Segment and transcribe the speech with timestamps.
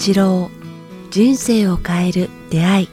[0.00, 0.50] 八郎
[1.10, 2.88] 人生を変える出会い。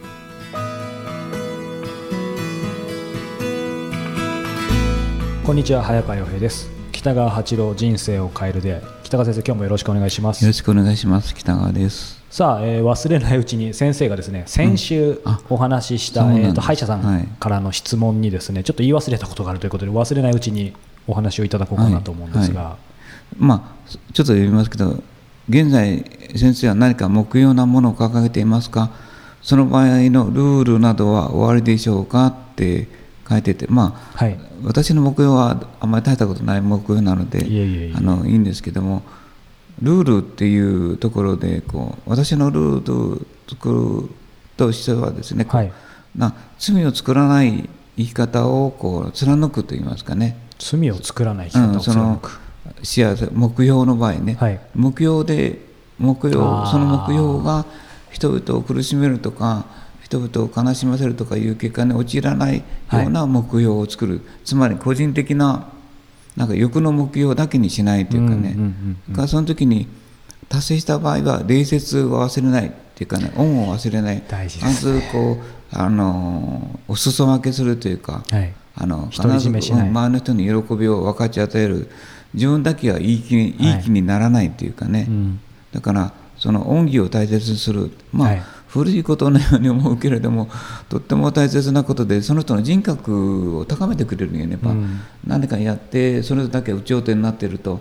[5.45, 6.69] こんにちは早川洋平です。
[6.91, 8.83] 北川八郎人生を変える出会い。
[9.05, 10.43] 北川先生今日もよろしくお願いします。
[10.43, 11.33] よろしくお願いします。
[11.33, 12.21] 北川です。
[12.29, 17.23] さあ、えー忘れないうちに先生がですね先週あお話しした、そうなんえーと歯医者さはい。
[17.23, 20.73] んからの質問にですねちょっと言い忘れたことがあるということで忘れないうちに
[21.07, 22.77] お話をいただこうかなと思うんですが、は
[23.37, 25.01] まあちょっと読みますけど
[25.49, 26.03] 現在
[26.35, 28.91] 先生は何か目標なものを掲げていますか？
[29.41, 32.87] その場合のルールなどは終わりでしょうかって
[33.29, 34.37] 書いててまあはい。
[34.63, 39.03] 私の目標はあんまり大したことない目標なのでいあのいいんですけども
[39.81, 44.09] ルールっていうところでこう私のルールを作る
[44.57, 45.71] としてはですね、はい。
[46.15, 52.19] な罪を作らない生き方をこう貫くと言いますかね、罪を作らない生き方をうん、
[52.83, 54.59] 幸せ目標の場合ね、はい。
[54.75, 55.59] 目標で
[55.99, 57.65] 目標その目標が
[58.11, 59.65] 人々を苦しめるとか
[60.01, 62.63] 人々を悲しませるとかいう結果に陥らないよ
[63.07, 65.69] うな目標を作る、つまり個人的な
[66.35, 69.87] なんか欲の目標だけにしないというかね、うんうんうんうんがその時に
[70.47, 74.23] 達成した場合は礼節を忘れないっていうかね恩を忘れない。
[74.27, 75.37] 大事ですまずこう
[75.71, 78.53] あのお裾分けするというか、はい。
[78.79, 81.89] あの必ず周りの人に喜びを分かち与える
[82.33, 83.79] 自分だけはいい気にい。
[83.79, 85.39] い気にならないというかね、うん。
[85.71, 87.91] だからその恩義を大切にする。
[88.11, 88.43] まあ、はい。
[88.67, 90.49] 古いことのように思うけれども
[90.89, 94.99] とっても大切なことでその人の人格を高めてくれるよねやっぱ、うん。
[95.25, 97.79] 何かやってそれだけ有頂天になってると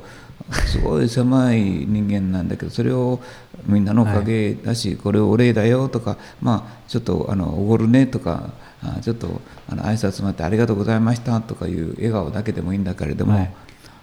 [0.66, 3.20] すごい狭い人間なんだけどそれを
[3.66, 13.52] みんなのおかげだし、これお礼だよとかまあちょっとあのおごるねとかあちょっとあの挨拶待ってありがとうございましたとかいう笑顔だけでもいいんだけれども、はい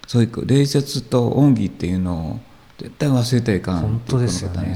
[0.08, 2.40] そういう礼節と恩義っていうのを
[2.78, 4.75] 絶対忘れてはいかん本当ですよね。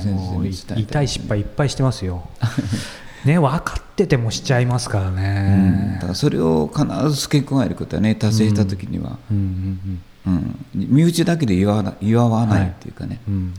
[0.76, 2.28] 痛い失敗いっぱいしてますよ。
[3.26, 5.16] ね分かっててもしちゃいますからうん。
[5.16, 10.00] ねだからそれを必ず付け加えることはね達成した時には、うん。
[10.74, 13.54] 身内だけで祝わな祝わないっていうかね、うんうん。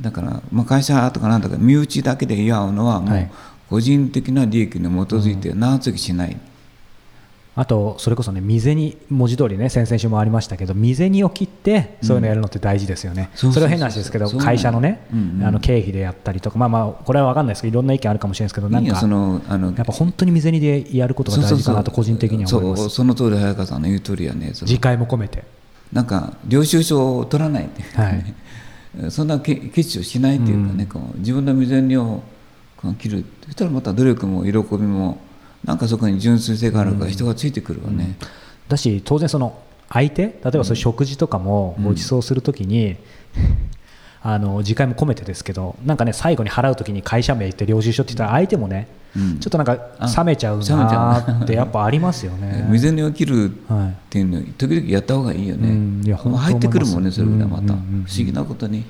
[0.00, 3.22] だから、まあ、会社とかなんだか身内だけで祝うのはもはい。
[3.22, 3.30] う
[3.70, 6.36] 個人的な利益に基づいて長続きしない、
[7.56, 15.06] あとそれこそね未銭文字通りね先々週もありましたけど未銭を切ってそういうのやるのって大事ですよね、それは変な話ですけど会社のね、
[15.42, 22.82] あの経費でやったりとかまあまあこれは分かんないですけどいろんな意見あるかもしれないですけどなんかそのあのやっぱ本当に未銭でやることが大事かなと個人的には思います。
[22.82, 25.44] そうその通り早川さんの言う通りやね次回も込めて。
[25.92, 27.84] なんか領収書を取らないってい
[29.10, 32.22] そんなけ決心をしないっていうかね、こう自分の未然を
[32.98, 33.24] 切る。
[33.44, 35.18] そしたらまた努力も喜びも
[35.64, 38.16] なんかそこに純粋性があるから人がついてくるわね、
[38.68, 39.58] だし当然その
[39.88, 42.96] 相手例えばそう食事とかもご馳走するときに、
[44.22, 49.38] あの次回も込めてですけどなんかね最後に払うときに会社名言って領収書って言ったら相手もね、うん。
[49.38, 52.64] ちょっとなんかあ冷めちゃうなってやっぱありますよね。
[52.70, 56.02] 未然を切るはいっていうの時々やった方がいいよね、うん。
[56.36, 58.04] 入ってくるもんねそれがまた、思いますうんうんうんうん。
[58.04, 58.84] 不思議なことに、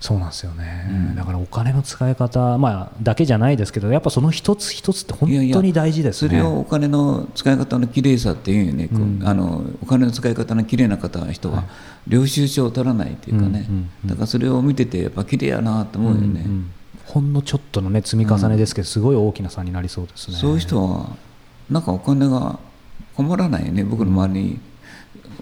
[0.00, 1.14] そうなんですよね、うん。
[1.14, 6.28] だからお金の使い方、まあ、だけじゃないですけどやっぱその一つ一つって本当に大事ですね。
[6.30, 11.64] それをお金の使い方の綺麗さっていうよね、こううんあのお金の使い方の綺麗な方は人は、
[12.08, 14.08] 領収書を取らないっていうかね、うんうんうん。
[14.08, 16.72] だからそれを見ててやっぱ綺麗やなと思うよね、うんうん
[17.06, 20.36] ほんのちょっとの、ね、積み重ねですけど、すごい大きな差になりそうですね。
[20.36, 21.16] そういう人は
[21.68, 22.60] なんかお金が
[23.16, 23.82] 困らないよね。
[23.82, 24.60] 僕の周りに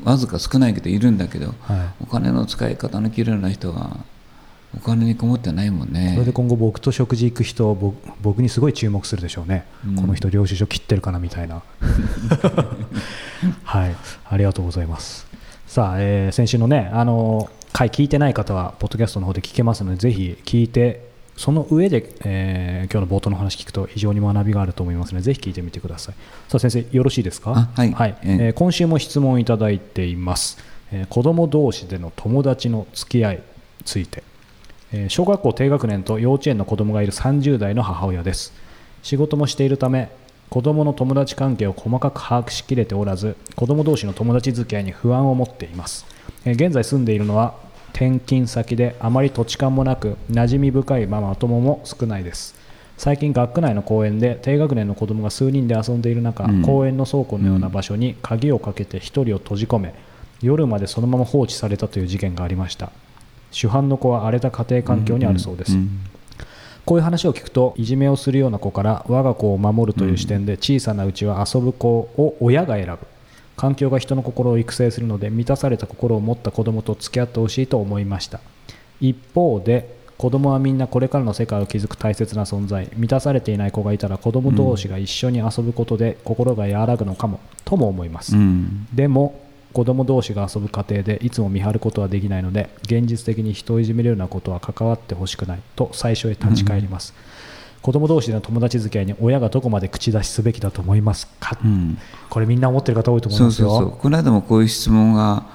[0.03, 3.99] わずか少ないけどいるんだけど、はお金の使い方の綺麗な人は
[4.77, 6.13] お金に困ってないもんね。
[6.15, 9.97] それで今後僕と食事行く人僕僕にすごい注目するでしょうね、うん。
[9.97, 11.63] この人領収書切ってるかなみたいな。
[13.65, 13.97] はい。
[14.29, 15.27] ありがとうございます。
[15.67, 26.15] さあ、えー先週のねあの回聞いてない方はポッドキャストの方で聞けますのでぜひ聞いてその上で、えー今日の冒頭の話聞くと非常に学びがあると思いますのでぜひ聞いてみてください。
[26.49, 27.53] さあ先生よろしいですか？
[27.75, 28.17] あはい。
[28.23, 28.45] ええ。
[28.47, 30.59] えー今週も質問いただいています、
[30.93, 33.43] えー子供同士での友達の付き合いに
[33.85, 34.19] ついて。
[34.19, 34.29] えー
[35.09, 38.53] 小学校低学年と幼稚園の子供がいる30代の母親です。
[39.03, 40.11] 仕事もしているため
[40.49, 46.07] 子供の友達関係を細かく把握しきれておらず子供同士の友達付き合いに不安を持っています。
[46.45, 47.55] えー現在住んでいるのは
[47.93, 52.55] 転勤先であまり土地勘もなく馴染み深いまま友も少ないです。
[52.97, 56.63] 最近学区内の公園で低学年の子供が数人で遊んでいる中、うん。
[56.63, 59.95] 公園の倉庫のような場所に鍵をかけて1人を閉じ込め
[60.41, 62.91] 夜までそのまま放置されたという事件がありました
[63.51, 66.01] 主犯の子は荒れた家庭環境にあるそうです、ん。
[66.85, 72.99] こういう話を聞くといじめをするような子から我が子を守るという視点で小さなうちは遊ぶ子を親が選ぶ。
[73.57, 78.41] 環境が人の心を育成するので満たされた心を持った子供と付き合ってほしいと思いました。
[79.01, 82.89] 一方で子供はみんなこれからの世界を築く大切な存在。
[82.97, 88.87] 満たされていない子がいたら子供同士が一緒に遊ぶことで心が和らぐのかもとも思います、うん。
[88.95, 89.41] でも
[89.73, 97.15] 子供同士が遊ぶ過程でいつも見張ることはできないので現実的に人をいじめるようなことは関わってほしくないと最初へ立ち返ります、
[97.83, 101.99] 子供同士での友達付き合いに親がどこまで口出しすべきだと思いますか、うん。
[102.29, 103.71] これみんな思ってる方多いと思いますよ。
[103.71, 105.47] そうこの間もこういう質問が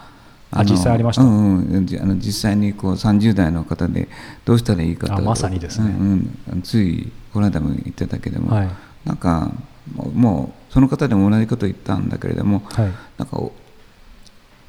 [0.51, 1.23] のあ実際ありました？
[1.23, 4.07] うんうん、じあの実際にこう30代の方で
[4.45, 5.15] どうしたらいいかと。
[5.15, 5.87] あまさにですね。
[5.87, 8.69] うんうん、ついこの間も言ってたけども、はい。
[9.05, 9.51] なんか
[9.95, 12.91] もうその方でも同じこと言ったんだけれどもはい。
[13.17, 13.51] なんかお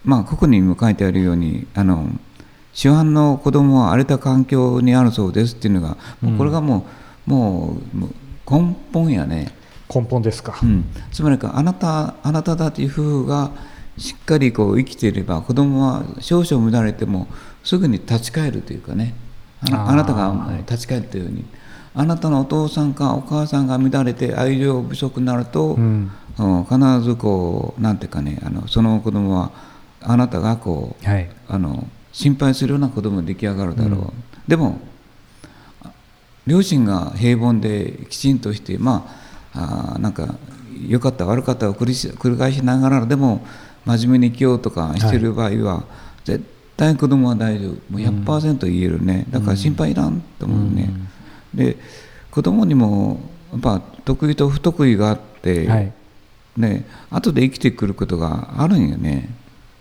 [0.04, 2.08] まあここにも書いてあるようにあの
[2.72, 6.86] 市販の子供は荒れた環境にあるそうですっていうのが、もうこれがも
[7.26, 8.00] うもう
[8.50, 9.52] 根本やね。
[9.94, 13.52] 根本ですか、うん、つまりかあなたあなただという夫婦が
[13.98, 17.28] しっかりこう生きていれば子供は少々乱れても
[17.62, 19.14] すぐに立ち返るというかね。
[19.70, 20.58] あなたがはい。
[20.58, 21.44] 立ち返ったように、
[21.94, 26.10] あなたのお父さんかお母さんが乱れて愛情不足になると、うん。
[26.36, 29.52] うん必ずこうなんていうかねあのその子供は
[30.04, 31.28] あなたがこうはい。
[31.48, 34.12] あの心配するような子供が出来上がるだろう、うん。
[34.46, 34.78] でも
[35.82, 35.90] あ
[36.46, 39.06] 両親が平凡できちんとしてま
[39.52, 40.36] ああーなんか
[40.86, 43.44] 良かった悪かったを繰りし繰り返しながらでも
[43.84, 45.84] 真面目に生きようとかしてる場合は、
[46.24, 46.42] 絶
[46.76, 47.70] 対子供は大丈夫。
[47.70, 50.90] もう100%言えるね、だから心配いらんと思うね、
[51.52, 51.76] で
[52.30, 53.20] 子供にも
[53.52, 55.92] やっぱ得意と不得意があって、はい。
[56.56, 59.28] ね後で生きてくることがあるんよね。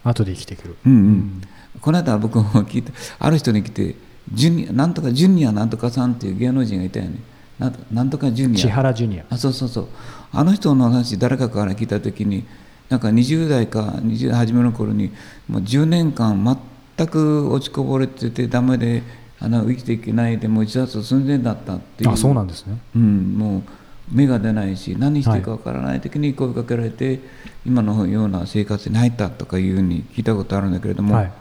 [0.04, 1.42] 後で生きてくる、うんうん、
[1.82, 3.96] この間僕も聞いてある人に来て
[4.32, 7.20] ジュニアなんとかジュニアなんとかさんっていう芸能人がいたよね。
[7.60, 9.26] ななんとかジュニ千ア原ジュニア。
[9.30, 9.88] あそうそうそう。
[10.32, 12.46] あの人の話誰かから聞いた時に
[12.90, 15.12] なんか20代か20代初めの頃に
[15.48, 16.58] もう10年間
[16.98, 19.04] 全く落ちこぼれててダメで
[19.40, 22.12] あの生きていけないでもう自殺寸前だったっていう。
[22.12, 22.78] あそうなんですね。
[22.96, 23.64] うん、もう
[24.12, 27.20] 芽が出ないし何していいかわからない時に声かけられて、
[27.66, 31.32] 今のような生活に入ったとかいうふうに聞いたことあるんだけれども、はい。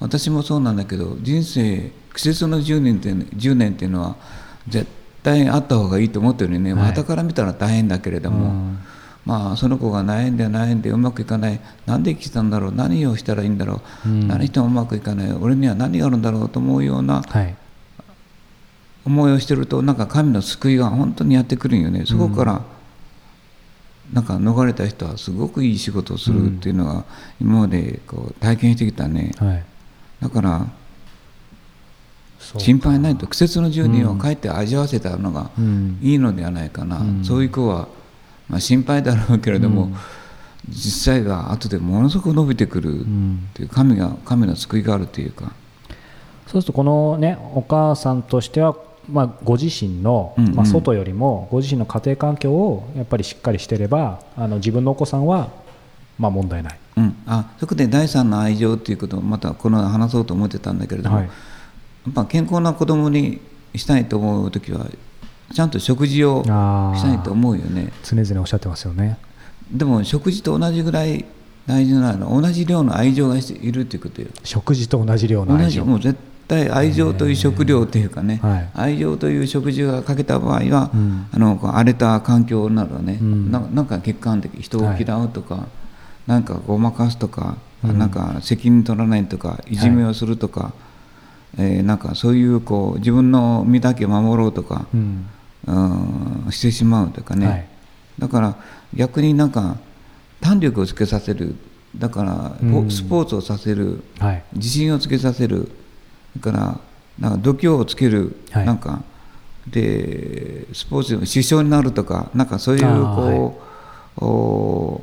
[0.00, 4.16] 私もそうなんだけど人生季節の10年って10年っていうのは
[4.66, 4.88] 絶
[5.22, 6.92] 対あった方がいいと思ってるよね、はい。
[6.92, 8.78] 傍から見たら大変だけれども、うん。
[9.26, 11.60] まあその子が悩んで悩んでうまくいかない。
[11.84, 12.72] なんで生きてたんだろう。
[12.72, 14.26] 何をしたらいいんだろう、うん。
[14.26, 15.32] 何してもうまくいかない。
[15.32, 17.54] 俺には何があるんだろうと思うようなはい
[19.04, 22.04] 思いをしてるとなんか神の救いが本当にやってくるんよね。
[22.06, 22.62] そこから、
[24.12, 27.04] なんか逃れた人はすごくいい仕事をするっていうのは
[27.40, 29.32] 今までこう体験してきたね。
[29.38, 29.64] はい。
[30.20, 30.66] だから
[32.58, 35.98] 心配ないと季節の住人を帰って味わわせたのがうん。
[36.02, 37.24] いいのではないかな、うん。
[37.24, 37.86] そういう子は、
[38.48, 39.96] まあ、心配だろうけれども、うん。
[40.68, 43.48] 実際が後でものすごく伸びてくるっうん。
[43.54, 45.52] ていう神が神の救いがあるというか、
[46.48, 48.76] そうするとこのねお母さんとしては、
[49.10, 55.50] まあ、ご自身の、まあ、外よりもご自身の家庭環境をやっぱりしっかりしてればあの自分のお子さんは、
[56.18, 61.26] まあ、問題ない、うん、あそこで第三の愛情っていうことをまたこの話そうと思ってたんだけれども、はい。
[61.26, 61.30] や
[62.10, 63.40] っぱ健康な子供に
[63.74, 64.86] したいと思う時は
[65.52, 66.48] ちゃんと食事をし
[67.02, 67.92] たいと思うよね。
[68.04, 69.18] 常々おっしゃってますよね。
[69.70, 71.24] でも食事と同じぐらい
[71.66, 73.40] 大事なのは同じ量の愛情がい
[73.72, 74.28] るっていうことよ。
[74.44, 75.82] 食事と同じ量の同愛情。
[75.82, 76.18] じもう絶
[76.50, 78.70] 対愛情という食料っていうかね、はい。
[78.74, 81.28] 愛情という食事が欠けた場合は、うん。
[81.30, 83.52] あの荒れた環境になるわね、うん。
[83.52, 85.68] ななんか客観的人を嫌うとか、
[86.26, 87.98] なんかごまかすとか、うん。
[88.00, 90.72] なんか責任取らないとかいじめをするとか、
[91.56, 95.26] えーなんかそういうこう自分の身だけ守ろうとか、うん。
[95.68, 97.68] うんしてしまうとかね、はい。
[98.18, 98.56] だから
[98.92, 99.76] 逆になんか
[100.40, 101.54] 胆力をつけさせる。
[101.96, 102.90] だから、うん。
[102.90, 104.02] スポーツをさせる。
[104.18, 104.42] はい。
[104.54, 105.70] 自信をつけさせる
[106.38, 106.80] それから
[107.18, 108.66] なんか度胸をつける、はい。
[108.66, 109.02] なんか
[109.66, 113.60] でスポーツの支障になるとかなんかそういうこ
[114.20, 115.00] う、お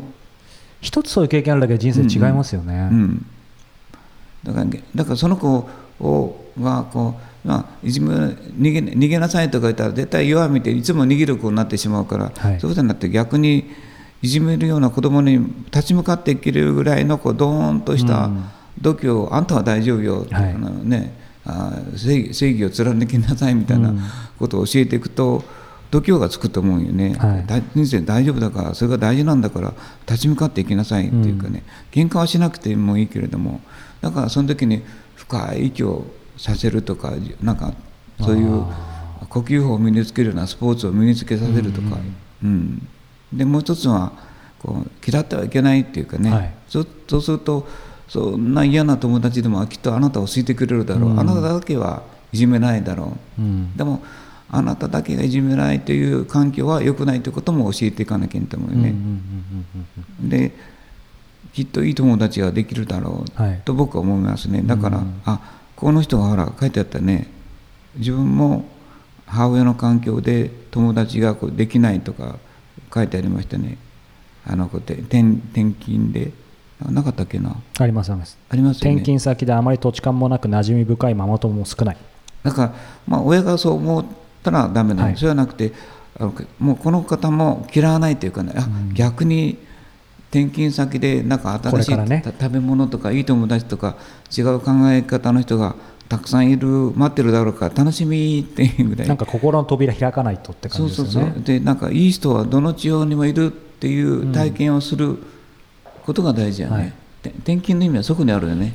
[0.82, 3.26] 一つそういう経験あるだけで人生違いますよね、うん、
[4.44, 4.66] だから
[4.96, 5.70] だからその子
[6.00, 7.16] をがこ
[7.46, 12.60] う、まあ、いじめ逃げ逃げなさいとか言ったら絶対弱みていつも逃げる子になってしまうから、はい。
[12.60, 13.70] そういうことになって逆に
[14.22, 18.46] いじめるような子供に立ち向かっていけるぐらいのこうドーンとしたうん
[18.82, 20.52] 度胸、あんたは大丈夫よ、はい。
[20.52, 21.14] あのね、
[21.46, 24.00] あ正義正義を貫きなさいみたいなうん。
[24.38, 25.44] ことを教えていくと、
[25.90, 27.46] 度胸がつくと思うよね、はい。
[27.48, 29.74] だ人生大丈夫だからそれが大事なんだから
[30.06, 33.62] 立ち向かっていきなさいっていうかね、喧嘩はしなくてもいいけれども
[34.02, 34.84] だからその時に
[35.16, 36.06] 深い息を
[36.38, 37.74] させるとかなんか
[38.20, 38.66] そういう
[39.30, 41.98] 呼吸法を身につけるようなスポーツを身につけさせるとか、
[42.44, 42.88] うん
[43.32, 44.14] でもう一つは
[44.60, 46.54] こう嫌ってはいけないっていうかね、はい。
[46.68, 47.68] そそうすると
[48.08, 51.20] そんな嫌な友達でもきっとあなたを好いてくれるだろう、うん。
[51.20, 53.76] あなただけはいじめないだろう、うん。
[53.76, 54.02] でも
[54.50, 58.96] あなただけがいじめないという環境は良くないということも教えていかなきゃいけないと思うよね、
[60.22, 60.54] で
[61.54, 63.42] きっといい友達ができるだろう。
[63.42, 63.62] はい。
[63.66, 64.62] と僕は思いますね。
[64.62, 65.22] だから、うん。
[65.26, 65.42] あ
[65.76, 67.28] この人がほら書いてあったね。
[67.98, 68.66] 自分も
[69.26, 72.38] 母親の環境で友達がこうできないとか
[72.94, 73.78] 書いてありましたね。
[74.46, 76.32] あのこうて転転勤で。
[76.32, 76.47] あ
[76.80, 77.56] なかったっけな？
[77.80, 78.38] ありますあります。
[78.50, 78.96] ありますよね。
[78.98, 81.98] 転勤先であまり土地勘もなく馴染み深いママ友も少ない。
[82.44, 82.74] だから、
[83.08, 84.06] まあ、親がそう思っ
[84.44, 85.14] たらダメなの、はい。
[85.14, 85.74] そうじゃなくて
[86.20, 88.94] あのもうこの方も嫌わないというかねあ、うん。
[88.94, 89.58] 逆に
[90.30, 92.22] 転勤先でなんか新しい、ね。
[92.24, 93.96] た食べ物とかいい友達とか
[94.38, 95.76] 違う考え方の人が
[96.10, 99.08] たくさんいる待ってるだろうから楽しみっていうぐらい。
[99.08, 101.28] なんか心の扉開かないとって感そうじですよね。
[101.28, 105.18] そうそうでなんかいい人はどの地方にもいるっていう体験をする
[106.08, 106.94] ことが大事やね、はい。
[107.22, 108.72] て転勤の意味はそこにあるよね。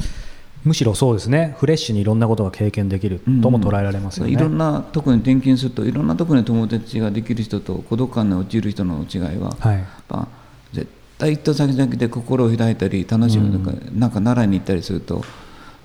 [0.65, 1.57] むしろそうですね。
[1.59, 9.79] フレッシュにいろんなことが経験できるとも捉えられますよね、いろんな特に転勤するといろんなところに友達ができる人と孤独感に陥る人の違いは、はい。
[9.79, 10.29] やっぱ
[10.75, 10.87] 絶
[11.17, 15.25] 対行った先々で心を開いたり楽しむとか、なんか習いに行ったりすると、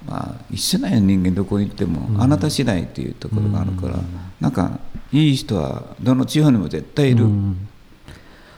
[0.05, 2.21] まあ、一緒なんよ人間どこに行っても、うん。
[2.21, 3.95] あなた次第っていうところがあるから、
[4.41, 4.79] なんか
[5.13, 7.69] いい人はどの地方にも絶対いる、うん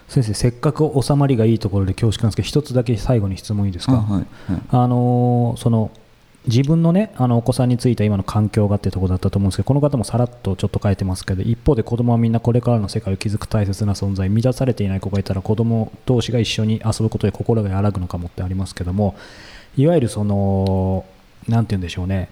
[0.09, 4.61] 先生せっかく収まりがいいところで恐縮なんですけど一つだけ最後に質問いいですか、あはいはい。
[4.71, 5.91] あのーその
[6.47, 19.15] 自分のねあのお子さんについた今の環境がってところだったと思うんですけどこの方もさらっとちょっと書いてますけど一方で子供はみんなこれからの世界を築く大切な存在満たされていない子がいたら子供同士が一緒に遊ぶことで心が和らぐのかもってありますけども
[19.75, 21.05] いわゆるその
[21.47, 22.29] なんて言うんでしょうね。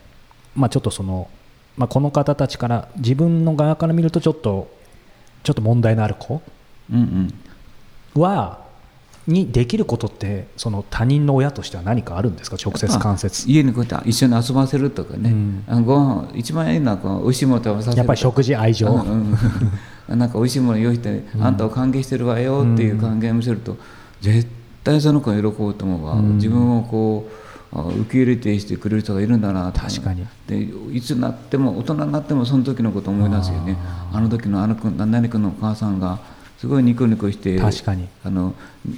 [0.56, 1.30] まあちょっとその、
[1.76, 4.72] まあ、この方たちから自分の側から見るとちょっと
[5.44, 6.42] ちょっと問題のある子
[6.92, 7.34] うんうん
[8.20, 8.66] は
[9.28, 12.56] にできることってその他人の親としては何かあるんですか？
[12.64, 13.50] 直接間接。
[13.52, 15.64] 家にこうやって一緒に遊ばせるとかね、うん。
[15.68, 19.38] あのご飯一番いいのはこう美味しいもの食べさせるやっぱり食事愛情、うんうん
[20.10, 20.18] うん。
[20.18, 23.76] なんか美味しいもの用意して、あんたを歓迎してるわよっていう歓迎を見せると、
[24.22, 24.48] 絶
[24.86, 26.36] 対その子が喜ぶと思うわ、うん。
[26.36, 27.30] 自分をこ
[27.74, 30.26] うあ受け入れてしてくれる人がいるんだなと確かに。
[30.48, 33.76] でいつになっても大人になってもその時のことを思い出すよね。
[34.14, 36.20] あの時のあの子何々君のお母さんが
[36.58, 38.08] すごいニコニコして確かに。
[38.24, 38.56] あの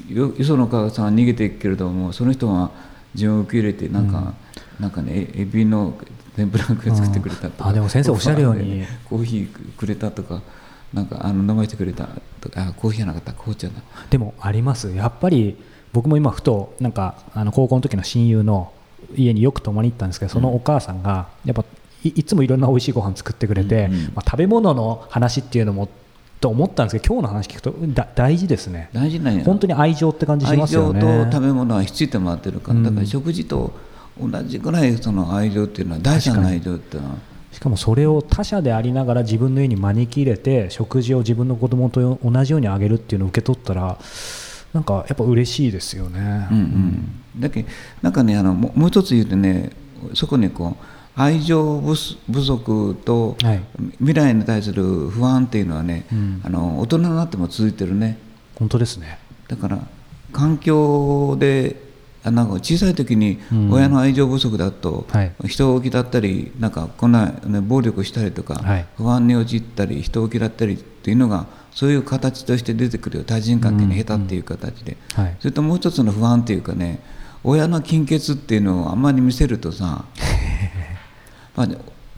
[0.10, 2.72] よよそのお母さんは逃げていくけれどもその人は
[3.16, 4.34] 自分を受け入れてなんか、
[4.80, 5.98] なんかねエエビの
[6.36, 8.86] 天ぷら作ってくれたとか、あでも先生おっしゃるように。
[9.10, 10.42] コーヒーくれたとか
[10.94, 12.08] なんかあの飲ませてくれた
[12.40, 13.74] とかあコーヒーじゃなかった紅茶だ。
[14.10, 14.92] でもあります。
[14.92, 15.58] やっぱり
[15.92, 18.72] 僕も今ふとなんかあの高校の時の親友の
[19.16, 21.66] 家によく泊まりに行ったんですけどそのお母さんがやっぱ
[22.04, 24.02] いいつもいろんな美味しいご飯作ってくれて、うんうん。
[24.16, 25.90] まあ、食べ物の話っていうのも
[26.40, 28.90] と思ったんですけど今日の話聞くとだ大事ですね。
[28.94, 29.44] 大事なんや。
[29.44, 31.02] 本当に愛情って感じし愛ますよね。
[31.02, 32.84] 情と食べ物はひっついてもらってるから、うん。
[32.84, 33.74] だから食事と
[34.20, 37.16] 同じぐらいその愛情っていうのは第三の愛情っていうのは。
[37.52, 43.98] しかもそれを他者でありながら自分の家に招き入れて食事を自分の子供と同じようにあげるっていうのを受け取ったら
[44.72, 46.48] なんかやっぱ嬉しいですよね。
[46.52, 46.62] うんう
[47.38, 47.70] ん、だけど
[48.04, 49.72] なんかねあのももう一つ言うとね
[50.14, 50.86] そこにこう
[51.20, 53.62] 愛情不足とはい。
[54.00, 56.42] 未来に対する不安っていうのはね、うん。
[56.44, 58.18] あの大人になっても続いてるね。
[58.58, 59.20] 本当ですね。
[59.48, 59.80] だから
[60.32, 61.76] 環境で
[62.24, 63.72] あなんか小さい時にうん。
[63.72, 65.32] 親の愛情不足だと、はい。
[65.46, 68.86] 人を嫌ったりなんかこんな、ね、暴力したりとか、はい。
[68.98, 73.24] 不安に陥ったり人を嫌ったりっていうのがそういう形として出てくるよ。
[73.26, 75.36] 対人関係に下手っていう形で、はい。
[75.40, 77.02] それともう一つの不安っていうかね
[77.44, 80.06] 親の金欠っていうのをあんまり見せるとさ
[81.56, 81.78] まあね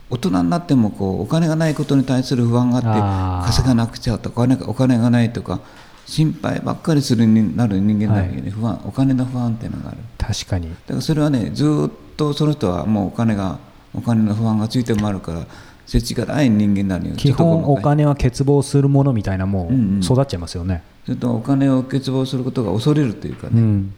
[0.09, 5.61] 大人になってもこうお金がないことに対する不安があって稼がなくちゃとかお金がお金がないとか
[6.05, 9.97] 心配ばっかりするになる人間だけどね、不安お金の不安っていうのがある。
[10.17, 10.69] 確かに。
[10.69, 13.59] だからそれはねずーっとその人はもうお金が
[13.93, 15.45] お金の不安がついてもあるから
[15.85, 19.99] 世知がない人間になるよ基本お金は欠乏するものみたいなもううんうん。
[20.01, 20.83] 育っちゃいますよね。
[21.05, 23.93] それとお金を欠乏することが恐れるというかね、うん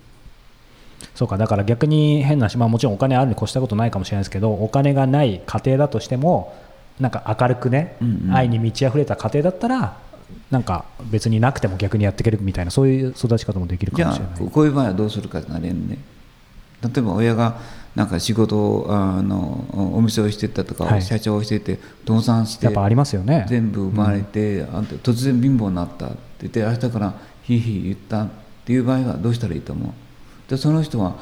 [1.15, 6.55] そうかだから逆に変なし、まあ、もちろんお金あるに越したことないかもしれないですけどお金がない家庭だとしても
[6.99, 8.33] なんか明るくね、うんうん。
[8.35, 9.97] 愛に満ち溢れた家庭だったら
[10.51, 14.33] なんか別になくても逆にやっていけるみたいなそういう育ち方もできるかもしれない。
[14.35, 15.97] あこうこういう場合はどうするかなれんね。
[16.83, 17.59] 例えば親が
[17.95, 21.01] なんか仕事をあのお店をしてたとか、はい。
[21.01, 23.45] 社長をしてて倒産してやっぱありますよね。
[23.47, 24.85] 全部奪われて、あん。
[24.85, 26.17] た突然貧乏になったって
[26.47, 28.29] 言って明日からひいひい言ったっ
[28.65, 29.91] ていう場合はどうしたらいいと思う？
[30.49, 31.15] でその人は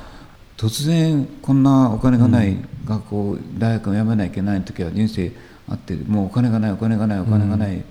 [0.58, 5.32] 突然こんなお金がない学校、大学を辞めなきゃいけない時は人生
[5.70, 7.84] あってもうお金がないお金がないお金がない、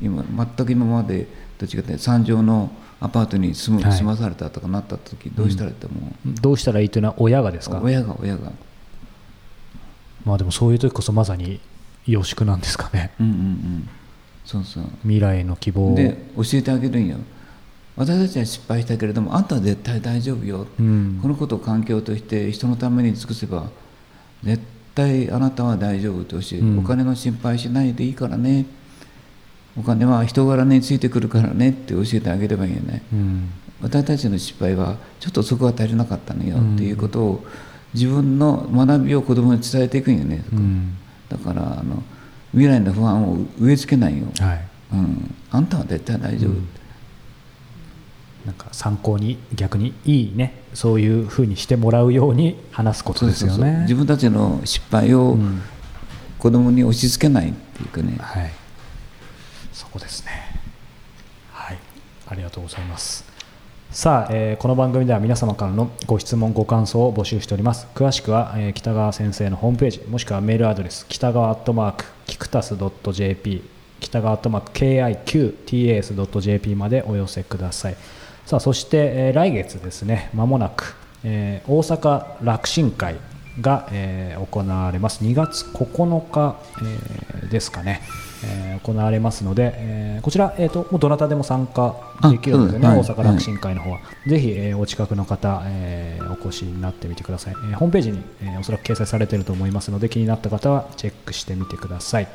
[0.00, 1.26] 今全く今まで
[1.58, 2.70] と違って三畳の
[3.00, 3.92] アパートに住む、はい。
[3.92, 7.80] 住まされたとかなった時どうしたらいいと思う、どうしたらいいというのは親がですか？
[7.82, 8.52] 親が親が。
[10.24, 11.58] まあでもそういう時こそまさに
[12.06, 13.12] 予祝なんですかね。
[13.18, 13.88] うんうんうん。
[14.44, 14.84] そうそう。
[15.02, 15.96] 未来への希望を。
[15.96, 17.16] で教えてあげるんよ
[17.94, 21.18] 私たちは失敗したけれどもあんたは絶対大丈夫よ、うん。
[21.20, 23.68] このことを環境として人のために尽くせば
[24.42, 24.62] 絶
[24.94, 26.78] 対あなたは大丈夫と教える、うん。
[26.78, 28.64] お金の心配しないでいいからね。
[29.78, 33.02] お金は人柄についてくるからねって教えてあげればいいよね。
[33.12, 33.50] うん。
[33.82, 36.74] 私たちの失敗はちょっとそこは足りなかったのようん。
[36.76, 37.44] っていうことを
[37.92, 40.96] 自分の学びを子供に伝えていくんよね、うん。
[41.28, 42.02] だからあの
[42.52, 44.64] 未来の不安を植え付けないよ、はい。
[44.92, 46.68] うん、あんたは絶対大丈夫、うん
[48.46, 53.80] なんか参考に逆にいいねそういうふうにしてもらうように話すことですよね。
[53.82, 55.62] 自分たちの失敗をうん。
[56.38, 58.50] 子供に押し付けないっていうかね、はい。
[59.72, 60.32] そこですね。
[61.52, 61.78] はい。
[62.26, 63.24] ありがとうございます。
[63.92, 67.86] さあ、えーこの番組では皆様からのご質問ご感想を募集しております。
[67.94, 72.74] 詳しくは、えー北川先生のホームページもしくはメールアドレス北川アットマークキクタス
[73.12, 73.62] .jp
[74.00, 77.96] 北川アットマーク KIQTAS.jp までお寄せください
[78.46, 80.94] さあそして、えー来月ですねまもなく、
[81.24, 83.16] えー大阪楽神会
[83.60, 85.24] が、えー行われます。
[85.24, 88.00] 2月9日、えーですかね、
[88.44, 91.94] えー行われますので、えーこちら、えー、とどなたでも参加
[92.30, 102.28] できるんでね、あ大阪楽神会の方は、ぜひ、えーお近くの方、えーお越しになってみてください、えーホームページに、えーおそらく掲載されていると思いますので気になった方はチェックしてみてください、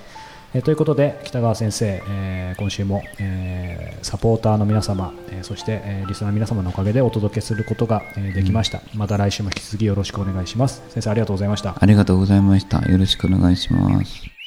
[0.54, 10.82] えーということで北川先生、えー今週も、えーサポーターの皆様、えーそして、えーリスナーの皆様のおかげでお届けすることが、えーできました、また来週も引き続きよろしくお願いします。
[10.90, 11.76] 先生ありがとうございました。
[11.80, 12.80] ありがとうございました。
[12.90, 14.24] よろしくお願いします「